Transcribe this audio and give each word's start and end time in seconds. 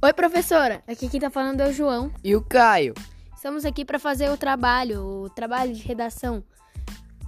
Oi, 0.00 0.12
professora. 0.12 0.82
Aqui 0.86 1.08
quem 1.08 1.18
tá 1.18 1.28
falando 1.28 1.60
é 1.60 1.68
o 1.68 1.72
João. 1.72 2.12
E 2.22 2.36
o 2.36 2.40
Caio? 2.40 2.94
Estamos 3.34 3.64
aqui 3.64 3.84
para 3.84 3.98
fazer 3.98 4.30
o 4.30 4.36
trabalho, 4.36 5.24
o 5.24 5.30
trabalho 5.30 5.74
de 5.74 5.82
redação. 5.82 6.42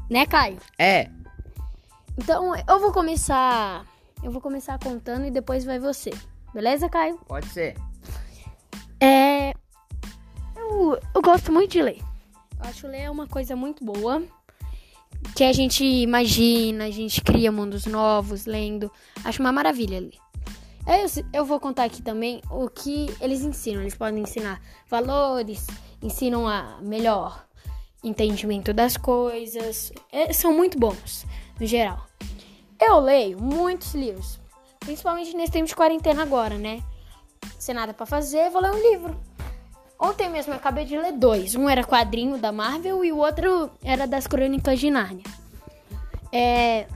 Né, 0.08 0.24
Caio? 0.24 0.58
É. 0.79 1.11
Então, 2.16 2.52
eu 2.56 2.79
vou 2.79 2.93
começar, 2.93 3.84
eu 4.22 4.30
vou 4.30 4.41
começar 4.41 4.79
contando 4.79 5.27
e 5.27 5.30
depois 5.30 5.64
vai 5.64 5.80
você. 5.80 6.11
Beleza, 6.54 6.88
Caio? 6.88 7.18
Pode 7.27 7.46
ser. 7.48 7.77
É 9.00 9.52
eu, 10.80 10.98
eu 11.14 11.23
gosto 11.23 11.52
muito 11.52 11.73
de 11.73 11.82
ler. 11.82 11.98
Eu 12.59 12.71
acho 12.71 12.87
ler 12.87 13.11
uma 13.11 13.27
coisa 13.27 13.57
muito 13.57 13.84
boa. 13.84 14.23
Que 15.34 15.45
a 15.45 15.52
gente 15.52 15.84
imagina, 15.84 16.84
a 16.84 16.91
gente 16.91 17.21
cria 17.21 17.50
mundos 17.50 17.84
novos 17.87 18.46
lendo. 18.46 18.90
Acho 19.25 19.40
uma 19.40 19.52
maravilha 19.52 19.98
ler. 19.98 20.29
Eu, 20.86 21.25
eu 21.32 21.44
vou 21.44 21.61
contar 21.61 21.84
aqui 21.84 22.02
também 22.02 22.40
o 22.50 22.68
que 22.68 23.14
eles 23.21 23.43
ensinam. 23.43 23.82
Eles 23.82 23.94
podem 23.94 24.22
ensinar 24.22 24.61
valores, 24.88 25.66
ensinam 26.02 26.48
a 26.48 26.79
melhor 26.80 27.46
entendimento 28.02 28.72
das 28.72 28.96
coisas. 28.96 29.93
É, 30.11 30.32
são 30.32 30.52
muito 30.52 30.79
bons, 30.79 31.26
no 31.58 31.66
geral. 31.66 32.06
Eu 32.80 32.98
leio 32.98 33.41
muitos 33.41 33.94
livros, 33.94 34.41
principalmente 34.80 35.36
nesse 35.36 35.52
tempo 35.52 35.66
de 35.66 35.77
quarentena 35.77 36.22
agora, 36.22 36.56
né? 36.56 36.83
Sem 37.58 37.74
nada 37.74 37.92
para 37.92 38.06
fazer, 38.06 38.50
vou 38.50 38.62
ler 38.62 38.72
um 38.72 38.91
livro. 38.91 39.20
Ontem 39.98 40.30
mesmo 40.30 40.55
eu 40.55 40.56
acabei 40.56 40.86
de 40.86 40.97
ler 40.97 41.12
dois. 41.12 41.55
Um 41.55 41.69
era 41.69 41.84
quadrinho 41.84 42.38
da 42.38 42.50
Marvel 42.50 43.05
e 43.05 43.12
o 43.12 43.19
outro 43.19 43.70
era 43.84 44.06
das 44.06 44.27
Crônicas 44.27 44.80
de 44.80 44.91
Nárnia. 44.91 45.24
É... 46.33 46.86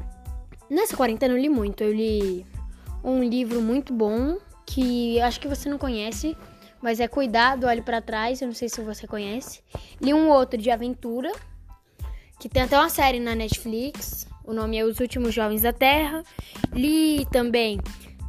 Nessa 0.70 0.96
quarentena 0.96 1.34
eu 1.34 1.38
li 1.38 1.50
muito. 1.50 1.84
Eu 1.84 1.92
li 1.92 2.46
um 3.04 3.22
livro 3.22 3.60
muito 3.60 3.92
bom 3.92 4.38
que 4.66 5.20
acho 5.20 5.38
que 5.38 5.46
você 5.46 5.68
não 5.68 5.76
conhece, 5.76 6.36
mas 6.80 6.98
é 6.98 7.06
Cuidado, 7.06 7.66
Olhe 7.66 7.82
para 7.82 8.00
Trás. 8.00 8.40
Eu 8.40 8.48
não 8.48 8.54
sei 8.54 8.68
se 8.68 8.80
você 8.82 9.06
conhece. 9.06 9.62
Li 10.00 10.14
um 10.14 10.30
outro 10.30 10.60
de 10.60 10.70
aventura, 10.70 11.30
que 12.40 12.48
tem 12.48 12.62
até 12.62 12.76
uma 12.76 12.88
série 12.88 13.20
na 13.20 13.34
Netflix. 13.34 14.26
O 14.44 14.52
nome 14.52 14.78
é 14.78 14.84
Os 14.84 15.00
Últimos 15.00 15.34
Jovens 15.34 15.62
da 15.62 15.72
Terra. 15.72 16.22
Li 16.72 17.26
também 17.26 17.78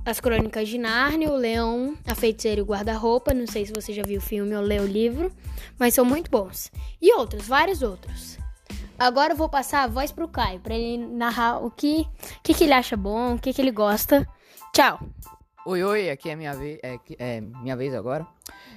as 0.05 0.19
Crônicas 0.19 0.69
de 0.69 0.77
Nárnia, 0.77 1.31
o 1.31 1.35
Leão, 1.35 1.97
a 2.05 2.13
Feiticeira 2.13 2.59
e 2.59 2.63
o 2.63 2.65
Guarda-Roupa. 2.65 3.33
Não 3.33 3.47
sei 3.47 3.65
se 3.65 3.73
você 3.73 3.91
já 3.91 4.03
viu 4.03 4.19
o 4.19 4.23
filme 4.23 4.55
ou 4.55 4.61
leu 4.61 4.83
o 4.83 4.87
livro, 4.87 5.31
mas 5.79 5.93
são 5.93 6.05
muito 6.05 6.29
bons. 6.29 6.71
E 7.01 7.13
outros, 7.15 7.47
vários 7.47 7.81
outros. 7.81 8.37
Agora 8.97 9.33
eu 9.33 9.37
vou 9.37 9.49
passar 9.49 9.83
a 9.83 9.87
voz 9.87 10.11
pro 10.11 10.27
Caio, 10.27 10.61
para 10.61 10.73
ele 10.73 11.05
narrar 11.05 11.59
o 11.59 11.69
que, 11.69 12.07
que, 12.41 12.53
que, 12.53 12.63
ele 12.63 12.73
acha 12.73 12.95
bom, 12.95 13.35
o 13.35 13.39
que, 13.39 13.51
que 13.51 13.61
ele 13.61 13.71
gosta. 13.71 14.25
Tchau! 14.73 14.99
Oi, 15.65 15.83
oi, 15.83 16.09
aqui 16.11 16.29
é 16.29 16.35
minha 16.35 16.53
vez, 16.53 16.79
é, 16.83 16.99
é 17.17 17.41
minha 17.41 17.75
vez 17.75 17.93
agora. 17.93 18.27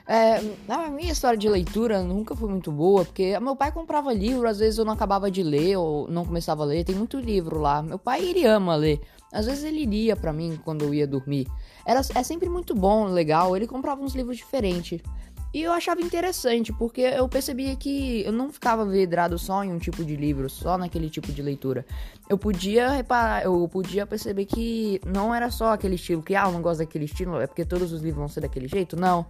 É, 0.07 0.39
a 0.67 0.89
minha 0.89 1.12
história 1.12 1.37
de 1.37 1.47
leitura 1.47 2.03
nunca 2.03 2.34
foi 2.34 2.48
muito 2.48 2.73
boa, 2.73 3.05
porque 3.05 3.39
meu 3.41 3.55
pai 3.55 3.71
comprava 3.71 4.11
livro, 4.12 4.49
às 4.49 4.59
vezes 4.59 4.79
eu 4.79 4.84
não 4.87 4.95
acabava 4.95 5.31
de 5.31 5.43
ler 5.43 5.77
ou 5.77 6.09
não 6.09 6.25
começava 6.25 6.62
a 6.62 6.67
ler. 6.67 6.84
Tem 6.84 6.95
muito 6.95 7.19
livro 7.19 7.59
lá. 7.59 7.83
Meu 7.83 7.99
pai 7.99 8.25
ele 8.25 8.47
ama 8.47 8.75
ler. 8.75 9.01
Às 9.31 9.45
vezes 9.45 9.65
ele 9.65 9.84
lia 9.84 10.17
para 10.17 10.33
mim 10.33 10.59
quando 10.65 10.83
eu 10.83 10.95
ia 10.95 11.06
dormir. 11.06 11.47
Era, 11.84 12.01
é 12.15 12.23
sempre 12.23 12.49
muito 12.49 12.75
bom, 12.75 13.05
legal. 13.05 13.55
Ele 13.55 13.67
comprava 13.67 14.01
uns 14.03 14.15
livros 14.15 14.39
diferentes. 14.39 15.03
E 15.52 15.62
eu 15.62 15.72
achava 15.72 16.02
interessante, 16.02 16.72
porque 16.74 17.00
eu 17.00 17.27
percebia 17.27 17.74
que 17.74 18.22
eu 18.22 18.32
não 18.32 18.52
ficava 18.52 18.84
vidrado 18.84 19.38
só 19.38 19.64
em 19.64 19.72
um 19.72 19.78
tipo 19.78 20.04
de 20.04 20.14
livro, 20.14 20.48
só 20.50 20.77
naquele 20.77 21.08
tipo 21.08 21.32
de 21.32 21.41
leitura. 21.41 21.86
Eu 22.28 22.36
podia 22.36 22.91
reparar, 22.91 23.44
eu 23.44 23.66
podia 23.66 24.06
perceber 24.06 24.44
que 24.44 25.00
não 25.06 25.34
era 25.34 25.50
só 25.50 25.72
aquele 25.72 25.94
estilo, 25.94 26.22
que 26.22 26.34
ah, 26.34 26.44
eu 26.46 26.52
não 26.52 26.60
gosto 26.60 26.80
daquele 26.80 27.06
estilo, 27.06 27.41
é 27.41 27.46
porque 27.46 27.64
todos 27.64 27.92
os 27.92 28.02
livros 28.02 28.19
vão 28.19 28.28
ser 28.28 28.42
daquele 28.42 28.69
jeito. 28.69 28.94
Não. 28.94 29.24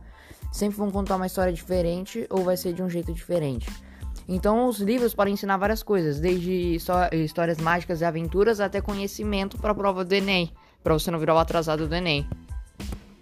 Sempre 0.50 0.76
vão 0.78 0.90
contar 0.90 1.16
uma 1.16 1.26
história 1.26 1.52
diferente 1.52 2.26
ou 2.30 2.42
vai 2.42 2.56
ser 2.56 2.72
de 2.72 2.82
um 2.82 2.90
jeito 2.90 3.12
diferente. 3.12 3.70
Então, 4.26 4.66
os 4.66 4.80
livros 4.80 5.14
podem 5.14 5.34
ensinar 5.34 5.56
várias 5.56 5.82
coisas, 5.82 6.18
desde 6.18 6.76
histórias 7.12 7.58
mágicas 7.58 8.00
e 8.00 8.04
aventuras 8.04 8.60
até 8.60 8.80
conhecimento 8.80 9.56
para 9.56 9.70
a 9.70 9.74
prova 9.74 10.04
do 10.04 10.12
Enem, 10.12 10.52
para 10.82 10.92
você 10.92 11.10
não 11.10 11.18
virar 11.18 11.34
o 11.34 11.38
atrasado 11.38 11.86
do 11.86 11.94
Enem. 11.94 12.28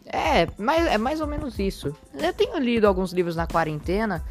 É, 0.07 0.49
mas 0.59 0.87
é 0.87 0.99
mais 0.99 1.21
ou 1.21 1.27
menos 1.27 1.59
isso. 1.59 1.95
Eu 2.15 2.33
tenho 2.33 2.59
lido 2.59 2.87
alguns 2.87 3.13
livros 3.13 3.35
na 3.35 3.47
quarentena. 3.47 4.25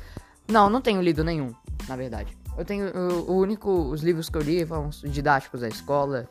Não, 0.47 0.69
não 0.69 0.81
tenho 0.81 1.01
lido 1.01 1.23
nenhum, 1.23 1.53
na 1.87 1.95
verdade. 1.95 2.37
Eu 2.57 2.63
tenho 2.63 2.87
o, 2.95 3.31
o 3.31 3.37
único 3.37 3.69
os 3.69 4.01
livros 4.01 4.29
que 4.29 4.37
eu 4.37 4.41
li 4.41 4.65
foram 4.65 4.87
os 4.87 5.01
didáticos 5.01 5.61
da 5.61 5.67
escola. 5.67 6.29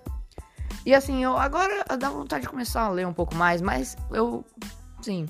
E 0.86 0.94
assim, 0.94 1.22
eu 1.22 1.36
agora 1.36 1.84
dá 1.98 2.10
vontade 2.10 2.42
de 2.42 2.48
começar 2.48 2.82
a 2.82 2.90
ler 2.90 3.06
um 3.06 3.12
pouco 3.12 3.34
mais, 3.34 3.60
mas 3.60 3.96
eu 4.10 4.44
sim, 5.02 5.26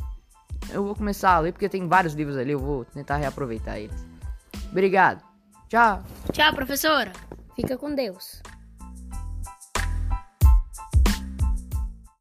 eu 0.70 0.84
vou 0.84 0.94
começar 0.94 1.34
a 1.34 1.40
ler 1.40 1.52
porque 1.52 1.68
tem 1.68 1.86
vários 1.88 2.14
livros 2.14 2.36
ali, 2.36 2.52
eu 2.52 2.58
vou 2.58 2.84
tentar 2.84 3.16
reaproveitar 3.16 3.78
eles. 3.78 4.06
Obrigado. 4.70 5.22
Tchau. 5.68 6.02
Tchau, 6.32 6.52
professora. 6.54 7.12
Fica 7.54 7.76
com 7.76 7.94
Deus. 7.94 8.42